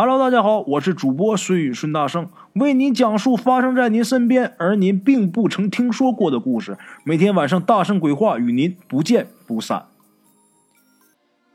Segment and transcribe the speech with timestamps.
[0.00, 6.78] Hello，大家好，我是主播孙宇孙大圣，为您讲述发生在您身边而您并不曾听说过的故事。
[7.02, 9.86] 每天晚上大圣鬼话与您不见不散。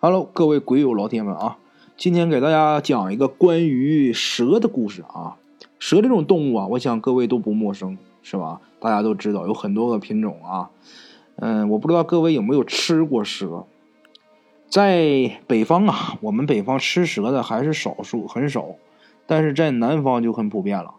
[0.02, 1.56] Hello，各位鬼友老铁们啊，
[1.96, 5.38] 今天给大家讲一个关于蛇的故事啊。
[5.80, 8.60] 蛇这种动物啊，我想各位都不陌生，是吧？
[8.82, 10.70] 大家都知道有很多个品种啊。
[11.38, 13.64] 嗯，我不知道各位有没有吃过蛇。
[14.74, 18.70] 在北方啊，我们北方吃蛇的还是少数，很少。
[19.28, 20.96] 但是在南方就很普遍了，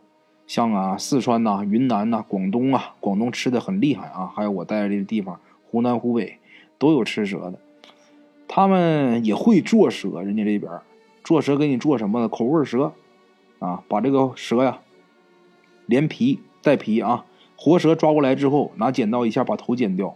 [0.46, 4.30] 像啊四川呐、云南呐、广东啊，广东吃的很厉害啊。
[4.32, 6.38] 还有我待的这个地方，湖南、湖北
[6.78, 7.58] 都有吃蛇的。
[8.46, 10.70] 他们也会做蛇，人家这边
[11.24, 12.28] 做蛇给你做什么呢？
[12.28, 12.92] 口味蛇
[13.58, 14.78] 啊，把这个蛇呀
[15.86, 17.24] 连皮带皮啊，
[17.56, 20.14] 活蛇抓过来之后，拿剪刀一下把头剪掉。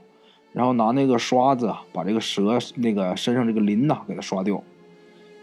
[0.59, 4.61] 然后拿那个刷子啊，把这个蛇那个身上这个鳞呐给它刷掉，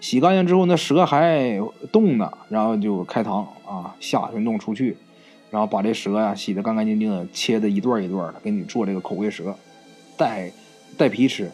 [0.02, 1.58] 洗干净之后，那蛇还
[1.90, 4.98] 动呢，然后就开膛啊下去弄出去，
[5.52, 9.56] 然后把这蛇呀洗得干干净净的，切的一段一段的，给你做这个口味蛇，
[10.18, 10.52] 带
[10.98, 11.50] 带皮吃。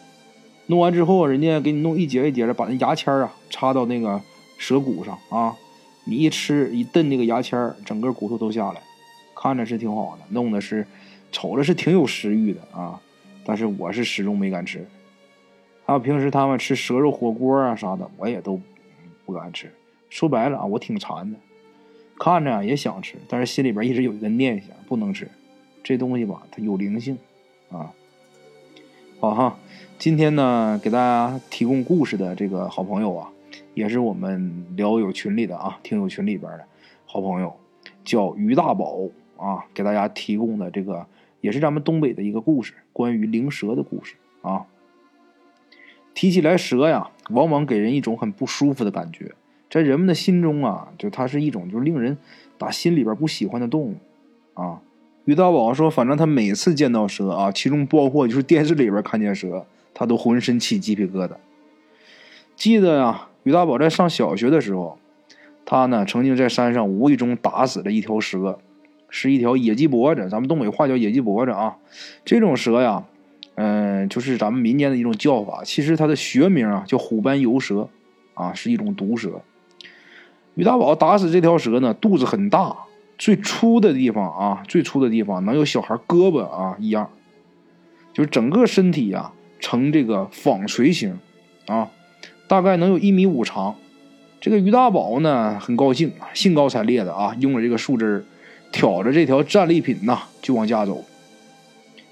[0.66, 4.20] 弄完之后，人家给你弄一节一节的，把那牙签啊插到那个
[4.58, 5.54] 蛇骨上啊，
[6.06, 8.80] 你一吃一蹬那个牙签整个骨头都下来，
[9.36, 10.84] 看着是挺好的，弄的是
[11.30, 13.00] 瞅着是挺有食欲的啊。
[13.44, 14.86] 但是我是始终没敢吃，
[15.84, 18.60] 还有平时他们吃蛇肉火锅啊啥的，我也都
[19.26, 19.72] 不敢吃。
[20.08, 21.38] 说白了啊，我挺馋的，
[22.18, 25.28] 看着也想吃，但是心里边一直有一个念想，不能吃。
[25.82, 27.18] 这东西吧，它有灵性
[27.70, 27.92] 啊。
[29.18, 29.58] 好哈，
[29.98, 33.28] 今天呢，给大家提供故事的这个好朋友啊，
[33.74, 36.64] 也是我们聊友群里的啊，听友群里边的
[37.06, 37.56] 好朋友，
[38.04, 39.00] 叫于大宝
[39.36, 41.04] 啊，给大家提供的这个。
[41.42, 44.62] 也是咱们东北的一个故事，关于灵蛇的故事啊。
[46.14, 49.32] 提起来蛇呀，往往给人一种很不舒服的感觉，
[49.68, 52.16] 在人们的心中啊，就它是一种就是令人
[52.56, 53.96] 打心里边不喜欢的动物
[54.54, 54.80] 啊。
[55.24, 61.32] 于大宝说，反正他每次见到蛇啊，其中包括就是电视里边看见蛇，他都浑身起鸡皮疙瘩。
[62.54, 64.98] 记得呀，于大宝在上小学的时候，
[65.64, 68.58] 他呢曾经在山上无意中打死了一条蛇。
[69.14, 71.76] 是一条野鸡脖子，咱们东北话叫野鸡脖子啊。
[72.24, 73.04] 这种蛇呀，
[73.56, 75.62] 嗯，就是咱们民间的一种叫法。
[75.64, 77.90] 其实它的学名啊叫虎斑游蛇，
[78.32, 79.42] 啊，是一种毒蛇。
[80.54, 82.74] 于大宝打死这条蛇呢，肚子很大，
[83.18, 87.10] 最粗的地方啊，最粗的地方能有小孩胳膊啊一样，
[88.14, 91.18] 就是整个身体呀呈这个纺锤形
[91.66, 91.90] 啊，
[92.48, 93.74] 大概能有一米五长。
[94.40, 98.24] 这个于大宝呢很高兴，兴高采烈的啊，用了这个树枝
[98.72, 101.04] 挑着这条战利品呐，就往家走。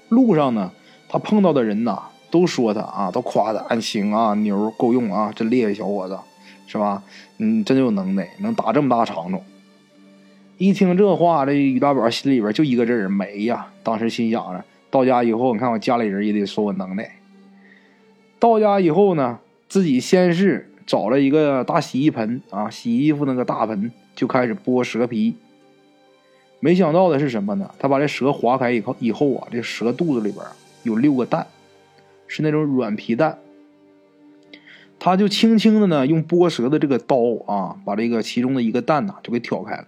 [0.09, 0.71] 路上呢，
[1.09, 6.17] 他碰到的人呐，都说他啊，都夸他，俺行啊，牛够用啊，真厉害小伙子，
[6.67, 7.03] 是吧？
[7.39, 9.43] 嗯，真有能耐，能打这么大长虫。
[10.57, 13.67] 一听这话，这于大宝心里边就一个字儿美呀。
[13.81, 17.09] 当时心想着，到家以后，你看我家里人也得说我能耐。
[18.37, 25.35] 到家以后呢，自己先是找了一个大洗衣盆啊，洗衣服那个大盆，就开始剥蛇皮。
[26.61, 27.69] 没想到的是什么呢？
[27.77, 30.45] 他把这蛇划开以后，以后啊，这蛇肚子里边
[30.83, 31.47] 有六个蛋，
[32.27, 33.39] 是那种软皮蛋。
[34.99, 37.17] 他就轻轻的呢，用剥蛇的这个刀
[37.47, 39.87] 啊，把这个其中的一个蛋呐，就给挑开了。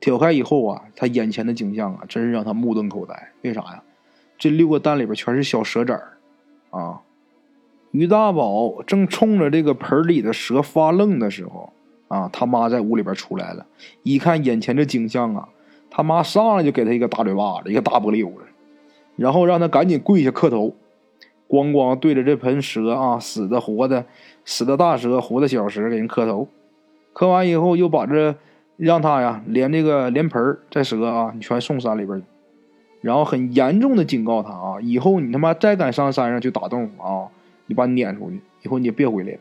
[0.00, 3.32] 挑开以后啊，他眼前的景象啊，真是让他目瞪口呆。
[3.42, 3.82] 为啥呀？
[4.38, 6.16] 这六个蛋里边全是小蛇崽儿
[6.70, 7.02] 啊！
[7.90, 11.72] 于大宝正冲着这个盆里的蛇发愣的时候
[12.08, 13.66] 啊，他妈在屋里边出来了，
[14.02, 15.48] 一看眼前这景象啊。
[15.96, 18.38] 他妈上来就给他一个大嘴巴子，一个大玻璃溜子，
[19.14, 20.74] 然后让他赶紧跪下磕头，
[21.48, 24.04] 咣咣对着这盆蛇啊，死的活的，
[24.44, 26.48] 死的大蛇，活的小蛇给人磕头。
[27.12, 28.34] 磕完以后，又把这
[28.76, 32.24] 让他呀连这个连盆带蛇啊，你全送山里边去
[33.00, 37.28] 然后很严重的警告他啊，以后你他妈再敢上山上去打动物啊，
[37.66, 39.38] 你把你撵出去，以后你也别回来了。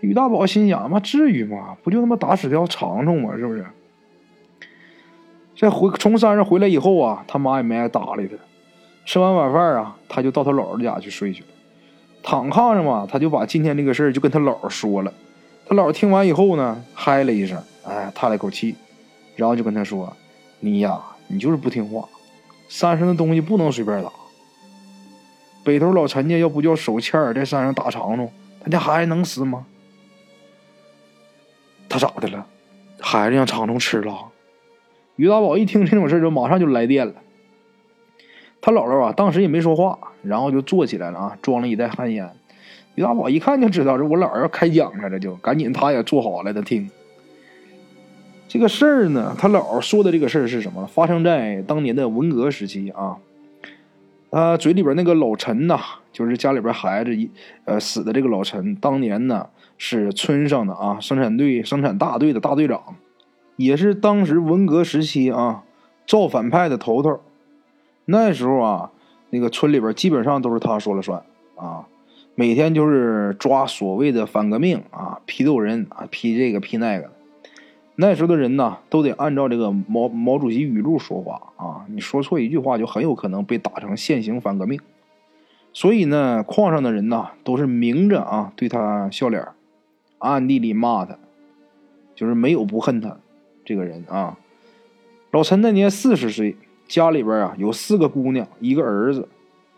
[0.00, 1.76] 于大宝心想：妈至于吗？
[1.82, 3.36] 不就他妈打死条长虫吗？
[3.36, 3.66] 是不是？
[5.56, 8.36] 这回从山上回来以后啊，他妈也没爱搭理他。
[9.06, 11.48] 吃完晚饭啊，他就到他姥姥家去睡去了。
[12.22, 15.12] 躺炕上嘛，他就把今天这个事儿就跟他姥姥说了。
[15.66, 18.74] 他姥姥听完以后呢，嗨了一声，哎，叹了口气，
[19.34, 20.14] 然后就跟他说
[20.60, 22.06] ：“你呀，你就是不听话，
[22.68, 24.12] 山上的东西不能随便打。
[25.64, 28.30] 北头老陈家要不叫手欠儿在山上打长虫，
[28.62, 29.64] 他家孩子能死吗？
[31.88, 32.44] 他咋的了？
[33.00, 34.14] 孩子让长虫吃了？”
[35.16, 37.14] 于大宝一听这种事就马上就来电了。
[38.60, 42.30] 他姥姥啊，当时也没说话，然后就坐起来了啊，装了一袋旱烟，
[42.94, 46.90] 于大宝一看就知道，这我姥要开讲了，这就赶紧他也坐好了，他听。
[48.48, 50.86] 这个事儿呢，他姥说的这个事儿是什么？
[50.86, 53.16] 发生在当年的文革时期啊。
[54.28, 55.80] 他嘴里边那个老陈呐，
[56.12, 57.30] 就是家里边孩子一
[57.64, 59.48] 呃死的这个老陈，当年呢
[59.78, 62.96] 是村上的啊生产队生产大队的大队长，
[63.56, 65.64] 也是当时文革时期啊
[66.06, 67.20] 造反派的头头。
[68.04, 68.90] 那时候啊，
[69.30, 71.22] 那个村里边基本上都是他说了算
[71.56, 71.86] 啊。
[72.38, 77.10] 每天就是抓所谓的反革命啊，批斗人啊，批这个批那个。
[77.94, 84.78] 那时候的人呢，都得按照这个毛毛主席语录说话啊，你说错一句话，就很有可能被打成现行反革命。
[85.72, 89.48] 所以呢，矿上的人呢，都是明着啊对他笑脸，
[90.18, 91.18] 暗地里骂他，
[92.14, 93.16] 就是没有不恨他
[93.66, 94.38] 这个人啊。
[95.32, 96.56] 老陈那年四十岁，
[96.88, 99.28] 家里边啊有四个姑娘，一个儿子，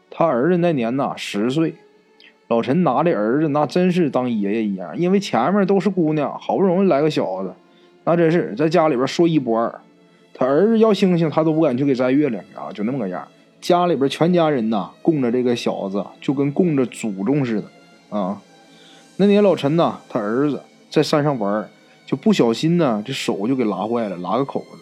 [0.08, 1.74] 他儿子那年呐十岁。
[2.46, 7.52] 老陈拿这儿子那真是当爷爷一样，因为前面都是姑娘，好不容易来个小子，
[8.04, 9.80] 那真是在家里边说一不二。
[10.32, 13.26] 他儿子要星星，他都不敢去给摘月亮啊，就那么个样。
[13.60, 18.40] 家里边全家人呐，供着这个小子，就跟供着祖宗似的啊。
[19.16, 21.68] 那年老陈呐，他儿子在山上玩，
[22.08, 24.78] 就不小心呢，这手就给拉坏了，拉个口子。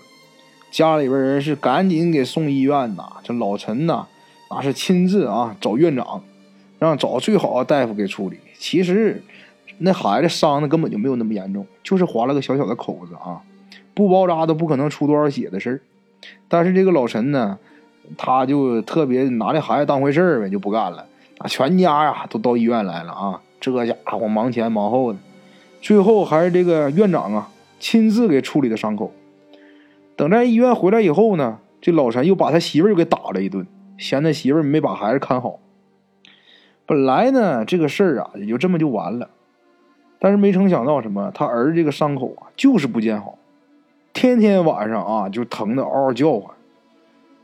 [0.71, 3.15] 家里边人是赶紧给送医院呐。
[3.25, 4.07] 这老陈呐，
[4.49, 6.23] 那是亲自啊找院长。
[6.79, 8.39] 让找最好的大夫给处理。
[8.59, 9.25] 其实，
[9.79, 13.41] 那孩子伤的根本就没有那么严重，就是划了个小小的口子啊，
[13.95, 15.81] 不包扎都不可能出多少血的事儿。
[16.49, 17.59] 但是这个老陈呢，
[18.17, 21.07] 他就特别拿这孩子当回事儿呗，就不干了。
[21.39, 25.19] 啊，全家呀都到医院来了啊，这家伙忙前忙后的，
[25.87, 27.49] 最后还是这个院长啊
[27.79, 29.13] 亲自给处理的伤口。
[30.17, 33.65] 等在医院回来以后呢，这老陈又把他媳妇儿又给打了一顿，
[33.97, 35.61] 嫌他媳妇儿没把孩子看好。
[36.87, 39.31] 本来呢，这个事儿啊，也就这么就完了。
[40.19, 43.39] 但是没成想到什么，他儿子这个伤口啊，就是不见好，
[44.13, 46.53] 天天晚上啊就疼的嗷嗷叫唤。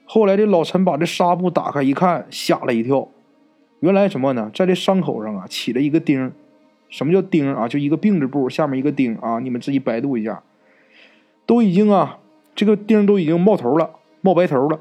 [0.04, 3.06] 后来这老陈把这纱布打开一看，吓了一跳。
[3.78, 4.50] 原来什么呢？
[4.52, 6.32] 在这伤口上啊起了一个钉。
[6.92, 7.66] 什么叫钉啊？
[7.66, 9.40] 就一个病字部下面一个钉啊。
[9.40, 10.42] 你们自己百度一下，
[11.46, 12.18] 都已经啊，
[12.54, 13.90] 这个钉都已经冒头了，
[14.20, 14.78] 冒白头了。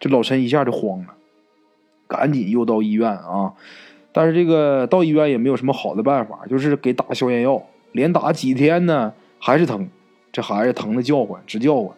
[0.00, 1.14] 这老陈一下就慌了。
[2.08, 3.52] 赶紧又到医院啊！
[4.12, 7.62] 但是这个到医院也没有什么好的办法，就是给打消炎药，
[7.92, 9.88] 连打几天呢，还是疼。
[10.32, 11.94] 这孩子疼的叫唤，直叫唤，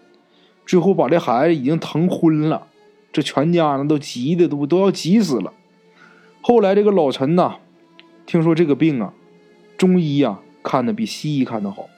[0.67, 2.67] 最后把这孩子已经疼昏了。
[3.13, 5.53] 这全家呢都急的都都要急死了。
[6.43, 7.57] 后来这个老陈呐，
[8.27, 9.13] 听说这个病啊，
[9.81, 11.89] 中医呀看的比西医看的好，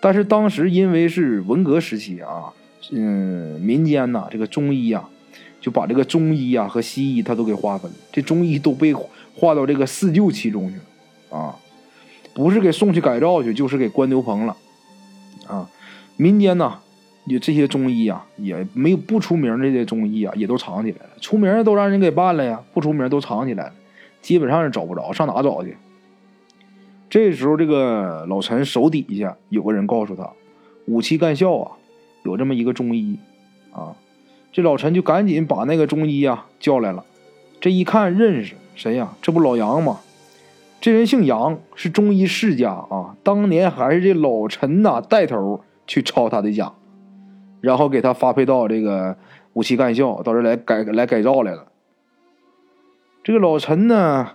[0.00, 2.52] 但是当时因为是文革时期啊，
[2.90, 5.04] 嗯，民间呐这个中医呀。
[5.60, 11.54] 就把这个中医啊和西医他都给划分，这中医都被划到这个四旧其中去了啊，
[12.34, 14.56] 不是给送去改造去，就是给关牛棚了
[15.46, 15.70] 啊。
[16.16, 16.80] 民间呐，
[17.26, 21.10] 有这些中医啊，也没有不出名的这些中医啊，也都藏起来了。
[21.20, 23.72] 出名的都让人给办了呀，不出名都藏起来了，
[24.20, 25.76] 基本上是找不着，上哪找去？
[27.12, 30.32] 这时候，这个老陈手底下有个人告诉他，
[30.86, 31.72] 五七干校啊，
[32.22, 33.18] 有这么一个中医
[33.70, 33.94] 啊。
[34.50, 37.04] 这老陈就赶紧把那个中医啊叫来了，
[37.60, 39.12] 这一看认识谁呀？
[39.20, 40.00] 这不老杨吗？
[40.80, 43.14] 这人姓杨，是中医世家啊。
[43.22, 46.72] 当年还是这老陈呐带头去抄他的家，
[47.60, 49.18] 然后给他发配到这个
[49.52, 51.66] 武器干校，到这来改来改造来了。
[53.22, 54.30] 这个老陈呢，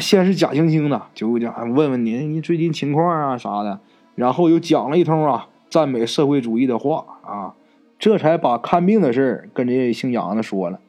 [0.00, 3.80] 先是假惺惺的就讲问问您，您最近情况啊啥的，
[4.14, 7.54] 然后又讲了一通啊赞美社会主义的话啊。
[7.98, 10.80] 这才把看病的事跟这姓杨的说了。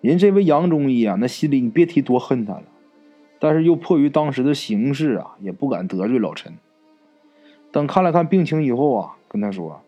[0.00, 2.62] 人这位杨中医啊，那心里你别提多恨他了，
[3.40, 6.54] 但是又迫于当时的形势啊，也不敢得罪老陈。
[7.72, 9.80] 等看了看病情以后啊，跟他说：“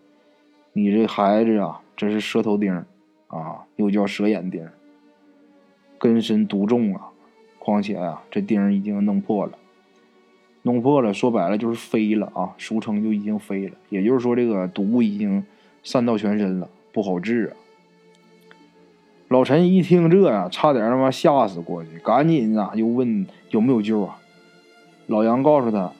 [0.74, 2.84] 你这孩子啊，这是舌头钉
[3.28, 4.68] 啊，又叫舌眼钉，
[5.98, 7.09] 根深毒重啊。
[7.60, 9.52] 况且啊，这钉已经弄破了，
[10.62, 13.76] 弄破了，说白了就是飞了啊，俗称就已经飞了。
[13.90, 15.44] 也就是说，这个毒已经。”
[15.82, 17.56] 散到全身了，不好治啊！
[19.28, 24.18] 老陈一听这呀，差点他妈吓死过去，赶紧啊，又问有没有救啊？
[25.06, 25.90] 老杨告诉他：“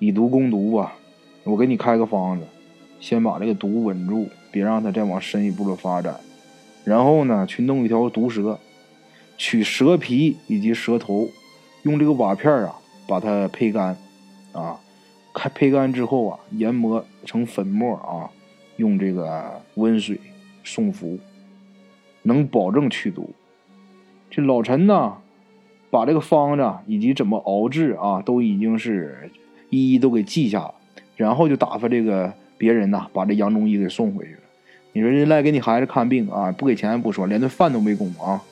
[0.00, 0.94] 以毒攻毒吧，
[1.44, 2.44] 我给你开个方子，
[2.98, 6.18] 先把这个毒稳住，别让它再往深一步的发展。
[6.82, 8.58] 然后呢，去弄一条毒蛇，
[9.36, 11.28] 取蛇皮以及蛇头，
[11.82, 12.76] 用这个瓦片啊，
[13.06, 13.96] 把它配干，
[14.52, 14.78] 啊，
[15.32, 18.30] 开配干之后啊，研磨成粉末啊。”
[18.76, 20.20] 用这个温水
[20.62, 21.18] 送服，
[22.24, 23.30] 能保证去毒。
[24.30, 25.14] 这老陈呢，
[25.88, 29.30] 把这个方子以及怎么熬制啊，都已经是
[29.70, 30.74] 一一都给记下了，
[31.16, 34.40] 然后就打发这个别人呐，把这杨忠义给送回去了。
[34.92, 38.42] 你说人来给你孩子看病啊，不给钱不说，连顿饭都没供啊。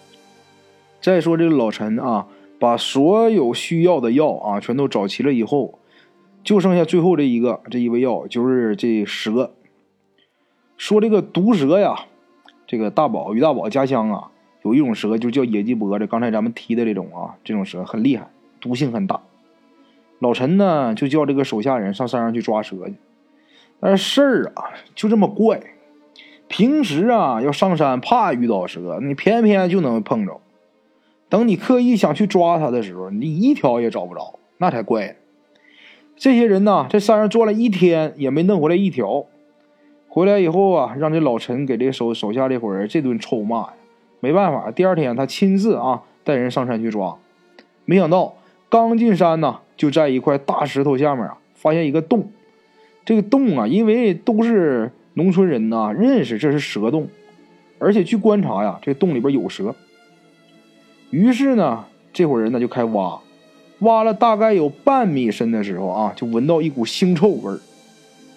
[1.05, 5.79] 再说这个老陈啊，把所有需要的药啊全都找齐了以后，
[6.43, 9.53] 就剩下最后这一个这一味药，就是这蛇。
[10.79, 12.07] 说这个毒蛇呀，
[12.67, 14.31] 这个大宝于大宝家乡啊。
[14.63, 19.21] 有一种蛇就叫野鸡脖子，刚才咱们提的这种啊，这种蛇很厉害，毒性很大。
[20.21, 22.95] 老陈呢就叫这个手下人上山上去抓蛇去，
[23.79, 25.61] 但是事儿啊就这么怪，
[26.49, 30.41] 平时啊要上山怕遇到蛇，你偏偏就能碰着。
[31.35, 35.17] 等你刻意想去抓他的时候，你一条也找不着，那才怪。
[36.15, 39.27] 这些人呢在山上转了一天也没弄回来一条，
[40.07, 43.75] 回来以后啊，让这老陈给这手手下这伙人这顿臭骂呀。
[44.21, 47.19] 没办法，第二天他亲自啊带人上山去抓，
[47.85, 48.35] 没想到
[48.69, 52.31] 刚进山呢，就在一块大石头下面啊发现一个洞。
[53.05, 57.09] 这个洞啊，因为都是农村人呐，认识这是蛇洞，
[57.81, 59.75] 而且据观察呀，这洞里边有蛇。
[61.15, 63.21] 于是呢，这伙人呢就开挖，
[63.79, 67.61] 挖了大概有半米深的时候啊，就闻到一股腥臭味儿。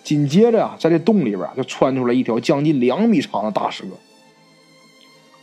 [0.04, 3.84] 紧接着啊，在这洞里边就窜出来一条将近两米长的大蛇。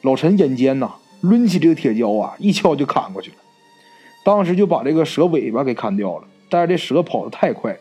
[0.02, 3.36] 老陈眼尖呐，抡起这个铁锹啊，一敲就砍过去了。
[4.24, 6.24] 当时就把这个蛇尾巴给砍掉了。
[6.48, 7.76] 但是这蛇跑得太快，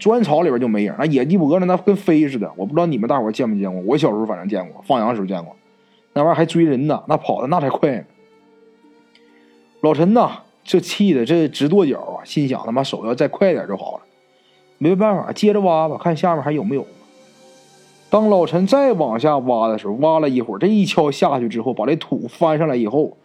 [0.00, 0.92] 砖草里边就没影。
[0.98, 3.80] 那野鸡脖子那跟飞似的，我不知道你们大伙见没见过。
[3.82, 5.54] 我小时候反正见过，放羊时候见过。
[6.14, 8.04] 那玩意儿还追人呢，那跑的那才快呢。
[9.80, 14.00] 老陈呐，这气的这直跺脚啊，心想他妈手要再快点就好了。
[14.78, 16.86] 没办法，接着挖吧，看下面还有没有。
[18.10, 23.16] 当老陈再往下挖的时候，挖了一会儿，这一锹下去之后，把这土翻上来以后，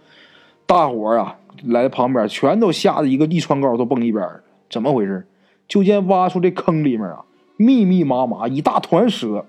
[0.65, 4.27] 大伙儿啊来旁边，全都吓得一个地穿高都蹦一边
[4.69, 5.25] 怎么回事？
[5.67, 7.24] 就见挖出这坑里面啊，
[7.57, 9.45] 密密麻麻一大团蛇。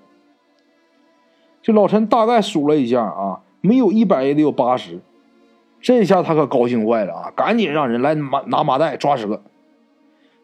[1.61, 5.01] 这老陈大概数了一下啊，没有一百也得有八十。
[5.85, 9.43] 这下他可高兴坏了啊，赶紧让人来麻拿麻袋抓蛇。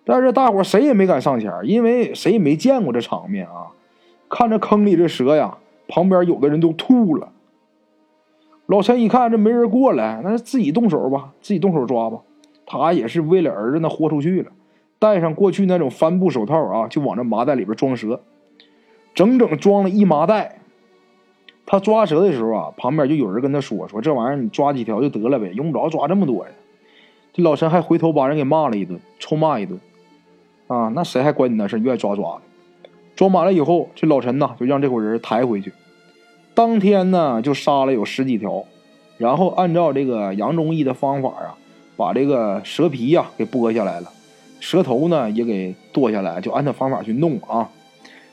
[0.05, 3.73] 但是大伙谁也没敢上前，因为谁也没见过这场面啊。
[4.29, 5.57] 看着坑里这蛇呀，
[5.87, 7.29] 旁边有的人都吐了。
[8.67, 12.19] 老陈一看这没人过来，那自己动手吧，自己动手抓吧。
[12.67, 14.51] 他也是为了儿子那豁出去了，
[14.99, 18.21] 戴上过去那种帆布手套啊，就往这麻袋里边装蛇，
[19.15, 20.60] 整整装了一麻袋。
[21.65, 26.51] 他抓蛇的时候啊，旁边就有人跟他说：“说这玩意儿你抓几条就得了呗，用不着抓这么多呀。”
[27.33, 29.79] 这老陈还回头把人给骂了一顿，臭骂一顿。
[30.67, 32.41] 啊，那谁还管你那事愿意抓抓的。
[33.15, 35.71] 装满了以后，这老陈呢就让这伙人抬回去。
[36.53, 38.65] 当天呢就杀了有十几条，
[39.17, 41.55] 然后按照这个杨忠义的方法啊，
[41.95, 44.11] 把这个蛇皮呀给剥下来了，
[44.59, 47.69] 蛇头呢也给剁下来，就按他方法去弄啊。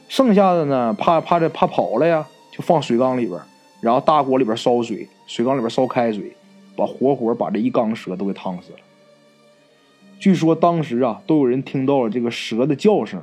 [0.08, 3.40] 剩下的呢怕怕这怕跑了呀，就放水缸里边，
[3.80, 6.32] 然后大锅里边烧水，水缸里边烧开水，
[6.76, 8.78] 把活活把这一缸蛇都给烫死了。
[10.18, 13.22] 据说当时啊都有人听到了这个蛇的叫声。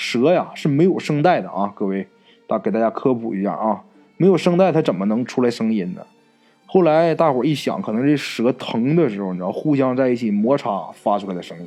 [0.00, 2.06] 蛇呀是没有声带的啊，各位，
[2.46, 3.82] 大给大家科普一下啊，
[4.16, 6.06] 没有声带它怎么能出来声音呢？
[6.66, 11.66] 后来大伙一想，可能这蛇疼的时候，你知道，互相在一起摩擦发出来的声音，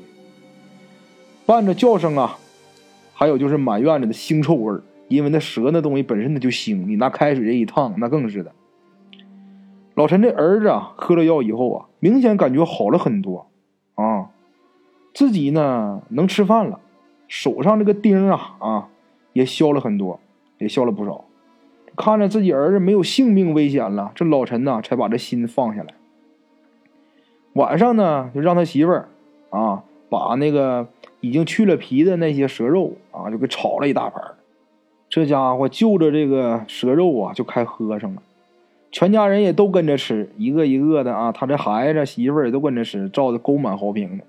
[1.45, 2.37] 伴着叫声啊，
[3.13, 8.53] 还有就是满院子的腥臭味儿，因为那蛇那东西本身它就腥，你拿开水这一烫，那更是的。
[9.93, 13.51] 老陈这儿子啊，喝了药以后啊，明显感觉好了很多
[13.95, 14.29] 啊，
[15.13, 16.79] 自己呢能吃饭了。
[17.27, 18.89] 手上这个钉啊啊，
[19.33, 20.19] 也消了很多，
[20.57, 21.25] 也消了不少。
[21.97, 25.93] 看着自己儿子没有性命危险了，这老陈呐才把这心放下来。
[27.53, 29.09] 晚上呢，就让他媳妇儿
[29.49, 30.87] 啊，把那个
[31.19, 34.23] 已经去了皮的那些蛇肉啊，就给炒了一大盘。
[35.11, 38.21] 这家伙就着这个蛇肉啊，就开喝上了。
[38.93, 44.23] 全家人也都跟着吃，一个一个的啊，他这孩子媳妇儿也都跟着吃，照的沟满壕平的。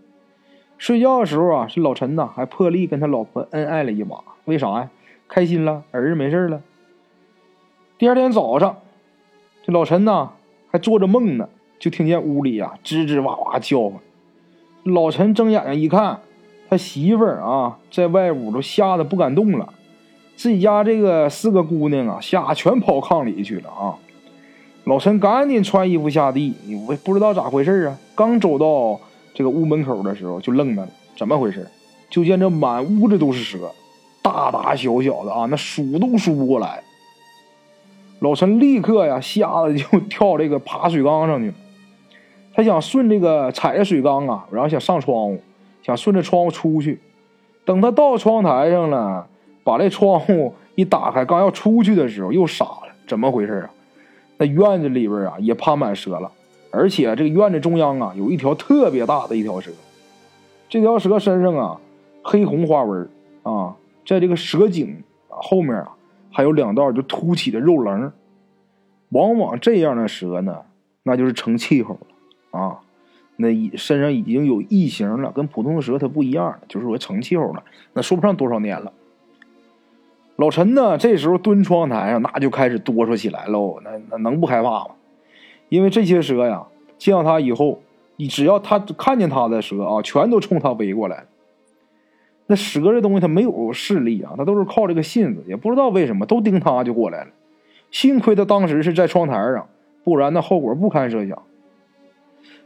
[0.78, 4.90] 睡觉的时候啊，这老陈呐还破例跟他老婆恩爱了一把，为啥呀？
[5.28, 6.60] 开心了，儿子没事了。
[7.96, 8.78] 第二天早上，
[9.64, 10.30] 这老陈呐
[10.68, 11.48] 还做着梦呢，
[11.78, 14.00] 就听见屋里呀吱吱哇哇叫唤。
[14.82, 16.18] 老陈睁眼睛一看，
[16.68, 19.72] 他媳妇儿啊在外屋都吓得不敢动了，
[20.42, 23.94] 自己家这个四个姑娘啊吓全跑炕里去了啊。
[24.82, 26.52] 老陈赶紧穿衣服下地，
[26.88, 29.00] 我不知道咋回事啊，刚走到。
[29.34, 31.66] 这个屋门口的时候就愣那了，怎么回事？
[32.10, 33.70] 就见这满屋子都是蛇，
[34.20, 36.82] 大大小小的啊，那数都数不过来。
[38.18, 41.54] 老陈立刻呀吓得就跳这个爬水缸上去。
[42.52, 45.40] 他想顺这个踩着水缸啊，然后想上窗户，
[45.82, 47.00] 想顺着窗户出去。
[47.64, 49.28] 等他到窗台上了，
[49.64, 52.88] 把这窗户一打开，刚要出去的时候，又傻了。
[53.06, 53.70] 怎么回事啊？
[54.38, 56.30] 那院子里边啊，也趴满蛇了，
[56.70, 59.70] 而且这个院子中央啊，有一条特别大的一条蛇。
[60.68, 61.80] 这条蛇身上啊，
[62.22, 63.08] 黑红花纹
[63.42, 63.76] 啊，
[64.06, 65.94] 在这个蛇颈后面啊，
[66.30, 68.12] 还有两道就凸起的肉棱。
[69.10, 70.62] 往往这样的蛇呢，
[71.02, 72.78] 那就是成气候了啊。
[73.36, 77.62] 那身上已经有异形了，跟普通的蛇它不一样，就是说成气候了。
[77.92, 78.92] 那说不上多少年了。
[80.42, 83.80] 老陈呢，这时候蹲窗台上，那就开始哆嗦起来喽。
[83.84, 84.86] 那那能不害怕吗？
[85.68, 86.66] 因为这些蛇呀，
[86.98, 87.78] 见到他以后，
[88.16, 91.26] 你只要他看见他的蛇啊，全都冲他围过来。
[92.48, 97.30] 那蛇这东西它没有视力啊，它都是靠这个信子，也不知道为什么都盯他就过来了。
[97.92, 99.68] 幸亏他当时是在窗台上，
[100.02, 101.40] 不然那后果不堪设想。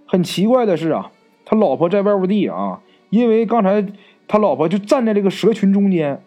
[0.07, 1.13] 很奇怪的是啊，
[1.45, 2.81] 他老婆在外屋地啊，
[3.11, 3.87] 因为刚才
[4.27, 6.23] 他老婆就站在这个蛇群中间。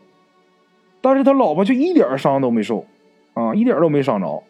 [1.01, 2.85] 但是他老婆就一点伤都没受，
[3.33, 4.43] 啊，一点都没伤着。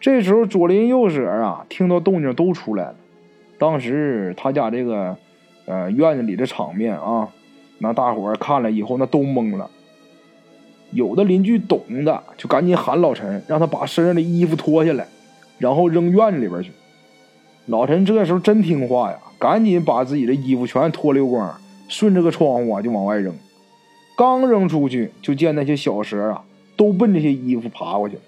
[0.00, 2.94] 这时候左邻右舍啊，听到动静都出来了。
[3.58, 5.16] 当时他家这个，
[5.66, 7.28] 呃，院子里的场面啊，
[7.78, 9.70] 那大伙看了以后，那都懵了。
[10.90, 15.06] 有的邻居懂的，就赶紧喊老陈，让他把身上的衣服脱下来，
[15.58, 16.72] 然后扔院子里边去。
[17.66, 21.54] 老陈这时候真听话呀，赶紧把自己的衣服全脱溜光，
[21.88, 23.32] 顺着个窗户啊就往外扔。
[24.16, 26.44] 刚扔出去，就见那些小蛇啊，
[26.76, 28.22] 都奔这些衣服爬过去了。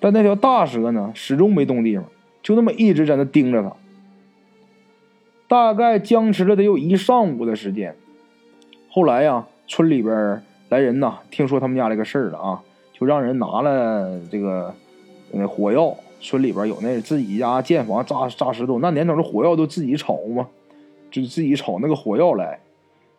[0.00, 2.04] 但那条大蛇呢，始终没动地方，
[2.42, 3.72] 就那么一直在那盯着他。
[5.46, 7.94] 大概僵持了得有一上午的时间。
[8.90, 12.62] 后来呀，村里边来人呐，听说他们家这个事儿了啊，
[12.92, 14.74] 就让人拿了这个
[15.30, 15.96] 那火药。
[16.20, 20.48] 村里边有那自己家建房炸炸石头，那年头的火药都自己炒嘛，
[21.10, 22.58] 就自己炒那个火药来。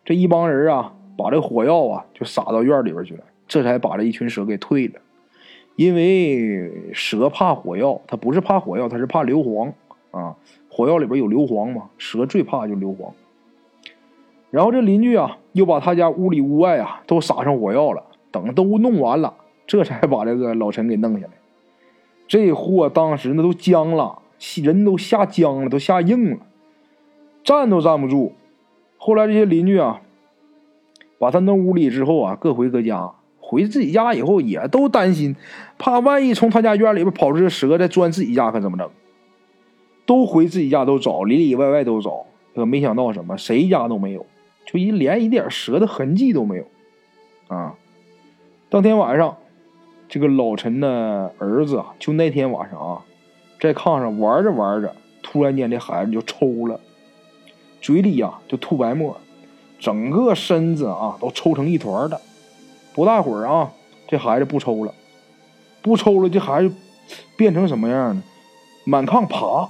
[0.04, 0.92] 这一帮人啊。
[1.16, 5.00] 把这火药啊，就撒到院里边去了，这才把这一群蛇给退了。
[5.76, 9.72] 因为蛇怕火药，它不是怕火药，它是怕硫磺
[10.10, 10.36] 啊。
[10.70, 13.12] 火药里边有硫磺嘛，蛇最怕就硫磺。
[14.50, 18.02] 然后这邻居啊，又把他家屋里屋外啊都撒上火药了。
[18.30, 19.34] 等都弄完了，
[19.66, 21.32] 这才把这个老陈给弄下来。
[22.26, 24.20] 这货当时那都僵了，
[24.62, 26.38] 人都吓僵了，都吓硬了，
[27.44, 28.34] 站都站不住。
[28.98, 30.02] 后来这些邻居啊。
[31.18, 33.12] 把他弄屋里之后啊，各回各家。
[33.38, 35.36] 回自己家以后，也都担心，
[35.78, 38.90] 怕万一从他家院里边跑出蛇再钻自己家，可怎么整？
[40.04, 42.26] 都回自己家都找，里里外外都找，
[42.56, 44.26] 可没想到什么，谁家都没有，
[44.64, 46.64] 就一连一点蛇的痕迹都没有。
[47.46, 47.74] 啊！
[48.68, 49.36] 当天晚上，
[50.08, 53.04] 这个老陈的儿子啊，就那天晚上啊，
[53.60, 56.80] 在炕上玩着玩着，突然间这孩子就抽了，
[57.80, 59.16] 嘴里呀就吐白沫。
[59.78, 62.20] 整个身子啊都抽成一团的，
[62.94, 63.70] 不大会儿啊，
[64.08, 64.94] 这孩子不抽了，
[65.82, 66.74] 不抽了，这孩子
[67.36, 68.22] 变成什么样呢？
[68.84, 69.68] 满炕爬，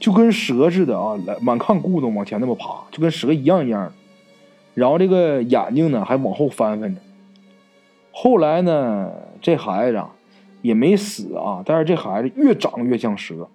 [0.00, 3.92] 就跟蛇似的啊，来满炕咕咚往前那么爬，就跟蛇一样一样的。
[4.74, 7.00] 然后这个眼睛呢还往后翻翻着。
[8.12, 10.10] 后来呢，这孩子啊
[10.62, 13.48] 也没死啊，但是这孩子越长越像蛇。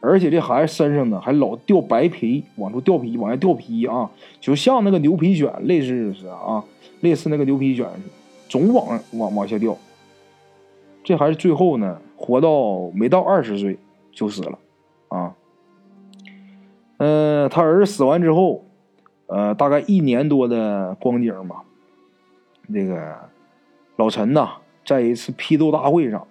[0.00, 6.62] 而且这孩子身上呢还老掉白皮，往出掉皮，往外掉皮啊，就像那个牛皮癣，类似是啊，
[7.00, 7.86] 类似那个牛皮癣，
[8.48, 9.76] 总往往往下掉。
[11.02, 13.76] 这孩子最后呢，活到没到二十岁
[14.12, 14.58] 就死了，
[15.08, 15.34] 啊，
[16.98, 18.64] 嗯，他儿子死完之后，
[19.26, 21.64] 呃，大概一年多的光景吧，
[22.72, 23.16] 这个
[23.96, 24.50] 老陈呐，
[24.84, 26.26] 在一次批斗大会上，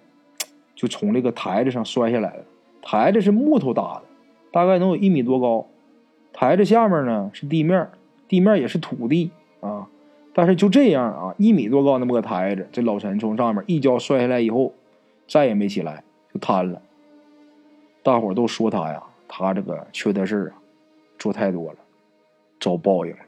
[0.74, 2.44] 就从这个台子上摔下来了。
[2.90, 4.04] 台子是木头搭的，
[4.50, 5.66] 大概能有一米多高。
[6.32, 7.86] 台子下面呢是地面，
[8.26, 9.86] 地面也是土地啊。
[10.32, 14.72] 但是就这样啊，一米多高那么个台子，这老陈从上面一跤摔下来以后，
[15.26, 16.80] 再也没起来，就瘫了。
[18.02, 20.56] 大伙都说他呀，他这个缺德事啊，
[21.18, 21.78] 做太多了，
[22.58, 23.27] 遭报应了。